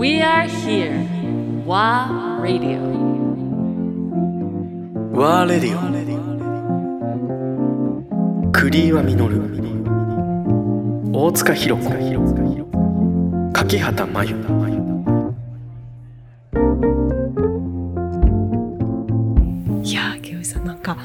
[0.00, 1.04] We are here.
[1.66, 2.80] WA Radio.
[5.12, 5.76] ワーレディ
[8.48, 9.42] オクリーワミノル
[11.12, 11.90] 大塚弘子
[13.52, 14.30] 柿畑真由
[19.84, 20.96] いやー、清井さん、なんか、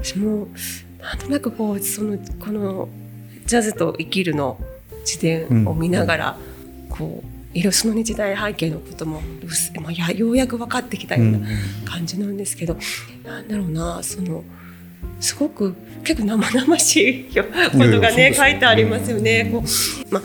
[0.00, 0.46] 私も、
[1.02, 2.88] なんとなくこう、その、この、
[3.46, 4.56] ジャズと生きるの
[5.00, 6.38] 自伝を見ながら、
[6.88, 9.20] こう、いろその、ね、時代背景のことも
[9.82, 11.40] まあ、やようやく分かってきたような
[11.84, 12.76] 感じなんですけど、
[13.24, 14.44] なんだろうな、その、
[15.20, 19.48] すごく結構生々しいよことがね書いてありますよね。
[19.52, 20.22] こうまあ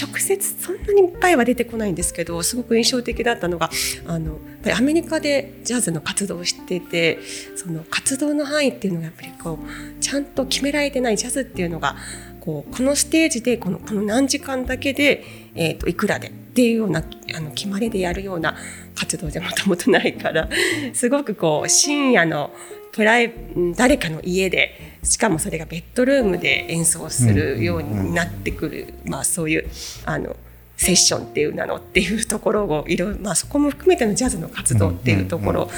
[0.00, 3.70] 直接そんなにいっぱいは出てこないんですけどすごく印象的だったのが
[4.06, 7.18] あのやっぱりアメリカでジャズの活動をしてて
[7.54, 11.96] その活動の範囲っていうのがやっぱりこうちゃんと決められてないジャズっていうのが
[12.40, 15.24] こうこのステージでこのこの何時間だけで、
[15.54, 18.56] えー、といくらでっていうようなあの決まりでやるような
[18.94, 20.48] 活動じゃもともとないから
[20.94, 22.50] すごくこう深夜の
[22.92, 29.68] プライうん誰かの家でしかもそれがベッドルームで演奏するようになってくる、まあ、そういう
[30.04, 30.36] あの
[30.76, 35.70] セッションっていうなのっていうところをいろいろ、まあ、そこも含めてのジャズの活動っていうところ。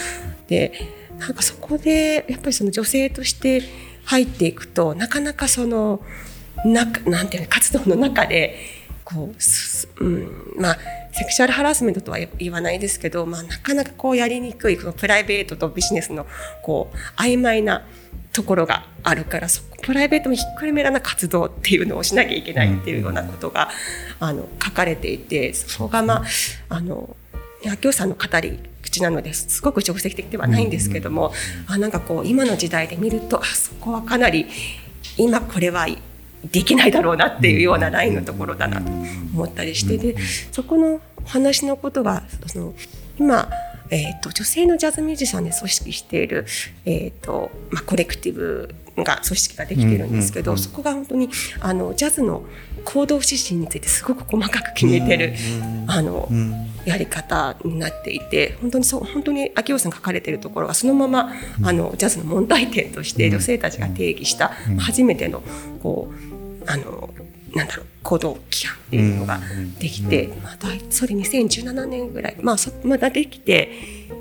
[0.48, 0.72] で
[1.18, 3.62] なんかそこでやっぱりその女性として
[4.04, 6.00] 入っていくとなかなかその
[6.64, 8.58] 中なんていうの活動の中で
[9.04, 10.78] こうすうん、まあ
[11.12, 16.26] セクシャルハラスメントとは言わないですけど、まあ、なかなかこうやりにくいこのプライベートとビジネスの
[16.62, 17.84] こう曖昧な
[18.32, 23.68] ところがあるからそこプライベートもひっくるめらな活動っていうのをしなきゃいけないっていうようなことが、
[24.20, 26.24] あの書かれていてそこがまあ
[26.68, 27.16] あの
[27.64, 31.32] 明夫さんの語り口なのですごく直接的ではないんですけども、
[31.66, 34.46] あなんかこう今の時代で見るとあそこはかなり
[35.18, 35.86] 今これは
[36.50, 40.16] できないだろうなっていうようなラインのところだなと思ったりしてで
[40.50, 42.74] そこのお話のことがその
[43.18, 43.48] 今、
[43.90, 46.46] えー、と女性のジャズミュージシャンで組織している、
[46.84, 51.30] えーとまあ、コレクティブが組織ができているんですけど、そこが本当に
[51.60, 52.44] あのジャズの
[52.84, 55.34] 行動指針についてすごく細かく決めてる、
[55.86, 56.28] あの
[56.84, 61.32] やり方になっていて本当にそう本当に秋尾さんが書かれているところがそのまま、
[61.62, 64.48] あのジャズの問題点として女性たちが定義した
[64.78, 65.42] 初めての
[65.82, 66.31] こう
[66.66, 67.10] あの
[67.54, 69.40] なんだろう行動規範っていうのが
[69.78, 73.70] できて、まあ、だいそれ2017年ぐらい、まあ、そまだできて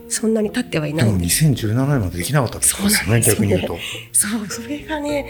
[0.09, 3.78] そんなに経ってはいなでもいんです2017年までできなかったってことですよね逆に言うと。
[4.12, 5.29] そうそれがね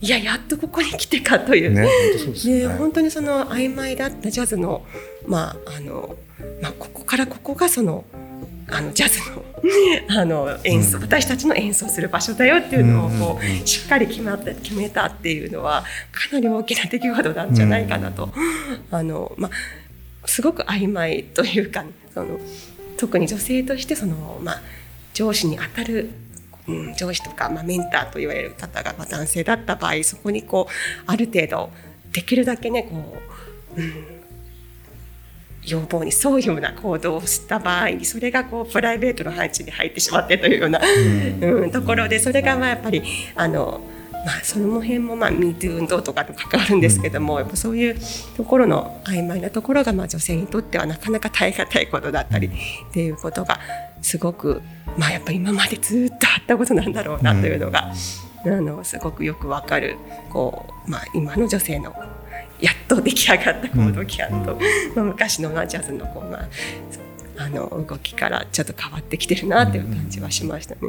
[0.00, 2.74] いややっとここに来てかというね本当そうですでよね。
[2.76, 4.84] 本当にその曖昧だったジャズの,、
[5.26, 6.16] まああの
[6.60, 8.04] まあ、ここからここがその
[8.68, 9.39] あのジャズの
[10.08, 18.32] あの演奏、私たちの演奏する場所だよっていうのをこう、しっかり決まって決めたっていうのはかなり大きな出来事なんじゃないかなと、
[18.90, 19.50] あのまあ、
[20.26, 21.84] すごく曖昧というか
[22.14, 22.40] その
[22.96, 24.62] 特に女性としてその、まあ、
[25.14, 26.10] 上司に当たる
[26.68, 31.70] うん、上司とか、まあ、メンターと言われる方が、まあ、男性だった場合そこにこうある程度
[32.12, 33.16] できるだけねこ
[33.76, 34.19] う、うん、
[35.70, 40.80] 要望に沿うような行動をした場合それがこうプライベートの配置に入ってしまってというような、
[41.40, 41.70] うん。
[41.70, 43.02] ところでそれがまあやっぱり
[43.34, 43.80] あの。
[44.24, 47.96] まあ、その辺も、まあ、MeToo 運動とかと関わるんですけども、やっぱそういう
[48.36, 52.50] ところの曖昧なところが、まあ、女性にとってはなかなか耐え難いことだったりっ
[52.92, 53.58] ていうことが
[54.02, 54.60] すごく、
[54.98, 57.92] まあ、やっぱり今までずっとあったことなんだろうなというのが、
[58.44, 59.96] あのすごくよくわかる
[60.30, 61.94] こう、まあ、今の女性の
[62.60, 64.58] やっと出来上がった行動規範と、
[64.94, 66.48] まあ、昔のまあジャズのこう、まあ、
[67.38, 70.80] あの動きからちょっと変わってきてるなという感じはしましたね。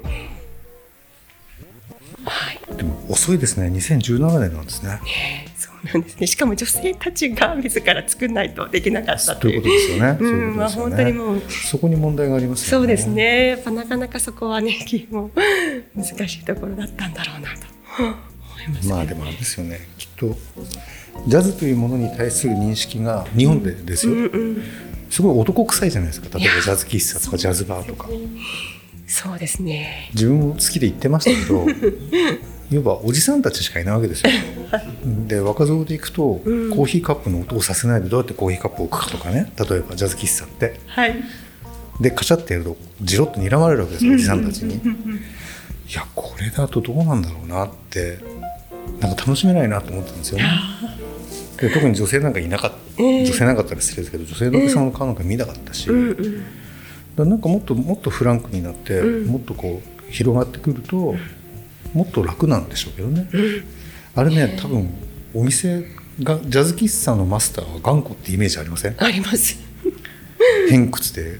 [2.23, 4.99] はいでも遅いですね2017年なんですね。
[5.55, 6.27] そうなんですね。
[6.27, 9.61] しかも女性たちが自ら作らないとできなかったという。
[9.61, 10.17] ということですよね。
[10.19, 12.81] う、んこまあ本当にもうそこに問題がありますよね。
[12.81, 13.47] そうですね。
[13.47, 14.77] やっぱなかなかそこはね、
[15.09, 15.31] もう
[15.95, 18.30] 難しいところだったんだろうなと思
[18.63, 18.87] います。
[18.87, 19.79] まあでもあれですよね。
[19.97, 20.35] きっと
[21.27, 24.13] ジャズというものに対する認識が日本でですよ、
[25.09, 26.37] すごい男臭いじゃないですか。
[26.37, 28.07] 例えばジャズ喫茶とかジャズバーとか。
[29.07, 30.09] そうですね。
[30.13, 31.67] 自分も好きで行ってましたけど
[32.71, 34.31] いわばおじさんたちしかいないわけですよ。
[35.27, 39.51] で若造で行くと、コーヒーカップの音をさせないでどうやってコーヒーカップを置くかとかね。
[39.57, 40.79] 例えばジャズ喫茶って。
[40.87, 41.15] はい。
[41.99, 44.75] でカチャってやるとジロッと睨まれるわけですよおじさんたちに。
[44.75, 44.79] い
[45.93, 48.17] やこれだとどうなんだろうなって
[49.01, 50.45] なんか楽しめないなと思ったんですよね。
[51.57, 55.97] で特に女性なんかいなかった、女性なかったら失礼ですけど女性のお客さんの顔なんか見なかったし、だか
[57.17, 61.15] らなんかもっともっとフランクになって、もっとこう広がってくると
[61.93, 63.27] もっと楽なんでしょうけどね。
[64.15, 64.89] あれね多分
[65.33, 65.85] お店
[66.23, 68.95] がジャズ喫茶のマスターは頑固ってイメージありません？
[68.97, 69.57] あります。
[70.69, 71.39] 偏屈で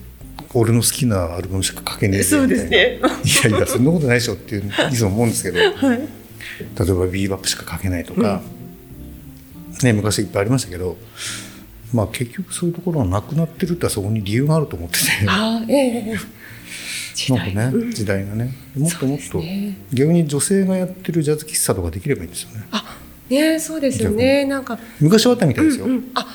[0.54, 2.70] 俺の好きなアルバムしか書けねえそうみたいな。
[2.70, 3.50] ですね。
[3.50, 5.58] いやいやそんなことないでしょっていういつも思うんですけど
[6.60, 7.00] 例えはい。
[7.00, 8.42] ばビーバップしか書けないとか、
[9.84, 10.98] ね、昔いっぱいありましたけど、
[11.94, 15.06] まあ、結局そういうところはなくなってるってそこに理由があると思ってて。
[15.28, 16.18] ああ、ええ
[17.14, 17.54] 時代。
[17.54, 18.54] なんかね、時代がね。
[18.78, 19.78] もっともっと、ね。
[19.94, 22.66] 逆に女性がやってるジャズ喫茶とかできればいいんですよね。
[22.72, 22.84] あ、
[23.30, 24.46] ねそうですよね。
[24.46, 26.26] なんか、昔はあったみたいですよ、うん、あ、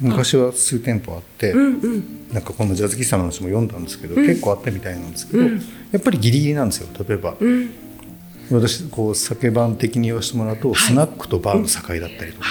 [0.00, 2.04] 昔は数店舗あって、うんうん。
[2.32, 5.50] なんかこのジャズ喫茶の話も読んだんですけど、結構あったみたいなんですけど、や
[5.98, 6.88] っぱりギリギリなんですよ。
[7.06, 7.70] 例えば、うん。
[8.50, 12.46] 私こう酒番的に言わせてもらうと、スナックとバーの境だったりとか。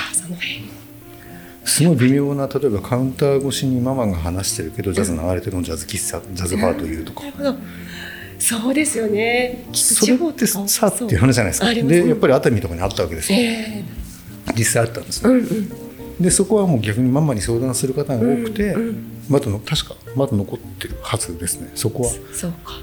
[1.65, 7.21] すごい微妙な例えばカウンター越しにママが話してるけどジャズ流れてるのをジャズ喫茶ジャズバーというとか。
[8.37, 9.65] そうですよね。
[9.71, 11.73] それってさっていう話じゃないですか。
[11.73, 13.39] でやっぱり熱海とかにあったわけですよ。
[13.39, 13.85] え
[14.57, 15.35] 実際あったんですえよ。
[15.35, 15.69] うんうん。
[16.19, 19.21] でそこはもう逆にママに相談する方が多くて、うんうん。
[19.29, 21.71] まだの確かまだ残ってるはずですね。
[21.75, 22.09] そこは。
[22.33, 22.73] そうか。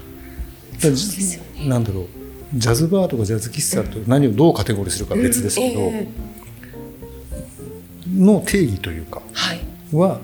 [0.79, 2.20] そうですよなんだろう
[2.53, 6.31] ジャズバーとかジャズ喫茶と何をどうカテゴリーするかは別ですけど、ええ
[8.13, 9.21] の定義というか
[9.93, 10.19] は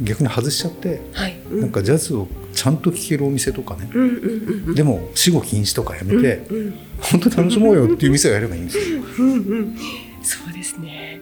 [0.00, 1.36] 逆に外しちゃって、はい。
[1.50, 3.88] なんかジャズをちゃんと聴けるお店とかね、
[4.74, 6.78] でも死後禁止とかやめて、うんうん。
[7.00, 9.02] 本当楽しもうよっていう店をやればいいんですよ。
[10.22, 11.20] そうですね。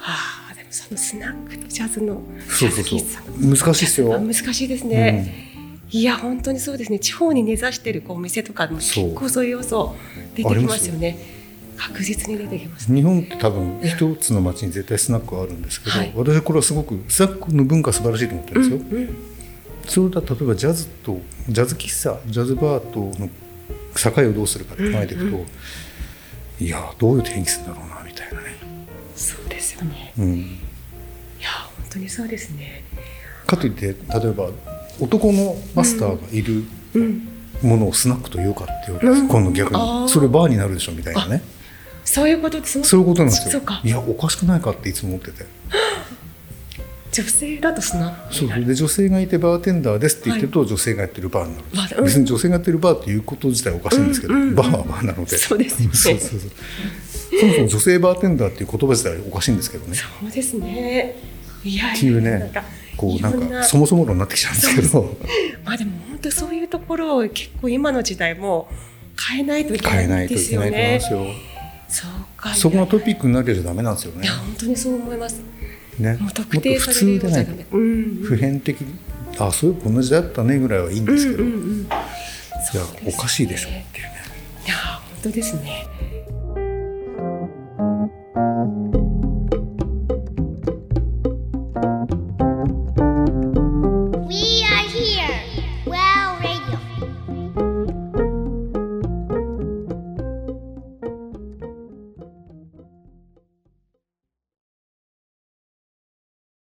[0.00, 3.00] ああ、でもそのスナックとジャズのそうそうそう
[3.40, 5.55] 難しいですよあ難しいですね。
[5.90, 6.98] いや本当にそうですね。
[6.98, 9.94] 地方に根ざしてるこうお店とかも結構そういう要素
[10.34, 11.18] 出てきますよね。
[11.76, 12.92] 確実に出てきます。
[12.92, 18.98] 日本って多分一つの町に絶対スナックはあるんですけど、はい私はこれはすごくスナックの文化は素晴らしいと思ってるんですよ。
[18.98, 19.36] うん
[19.86, 23.28] それだ例えばジャズとジャズ喫茶ジャズバーとの
[23.94, 25.44] 境をどうするかって考えていくと、
[26.58, 28.56] いやどういう定義するんだろうなみたいなね、
[29.14, 30.12] そうですよね。
[30.18, 30.40] うん、い
[31.40, 32.82] や本当にそうですね。
[33.46, 34.50] かといって例えば
[35.00, 36.64] 男のマスターがいる
[36.94, 37.28] うん。
[37.62, 39.28] ものをスナックというかっていうわけです、うん。
[39.28, 40.08] 今度逆に。
[40.08, 41.26] それバーになるでしょみたいな。
[41.26, 41.42] ね
[42.04, 42.82] そういうことです。
[42.84, 43.62] そういうことなんですよ。
[43.82, 43.88] い。
[43.88, 45.46] やおかしくないかっていつも思ってて。
[47.12, 48.64] 女性だとスナックそう。
[48.64, 51.66] で女性がいてバーテンダーですって言ってると、女性がやってるバーになる。
[51.66, 54.54] んですバー別に女性がやってるバーっていうこと自体はおかしいんですけど、うんうんうん。
[54.54, 55.38] バーはバーなので。
[55.38, 55.94] そうですよね。
[55.94, 56.50] そうそうそう。
[57.40, 59.96] そもそも女性バーテンダーっていう言葉自体はおかしいんですけどね。
[59.96, 61.16] そうですね。
[61.64, 62.52] いやいやっていうね
[62.96, 65.16] こうなんかそもそも論になってきちゃうんですけど
[65.64, 68.68] まあでも本当そういうところを結構今の時代も
[69.28, 70.70] 変えないといけないですよね。
[70.70, 71.46] 変えないといけないと思いますよ。
[71.88, 72.54] そうか。
[72.54, 74.24] そこがトピックになければダメなんですよね。
[74.24, 75.40] いや本当にそう思います。
[75.98, 76.16] ね。
[76.20, 77.66] もう特定されるようじゃダメ。
[77.70, 78.76] 普遍的。
[79.38, 81.44] あそういうこんな時代だったねぐらいはいいんですけど。
[81.44, 81.48] い
[82.74, 84.12] や、おかしいでしょっていうね。
[84.66, 85.86] いや本当ですね。